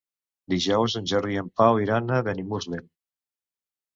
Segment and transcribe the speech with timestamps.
[0.53, 2.87] Dijous en Jordi i en Pau iran a Benimuslem.